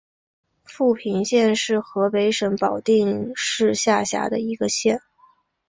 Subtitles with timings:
[0.65, 4.99] 阜平县是河北省保定市下辖的一个县。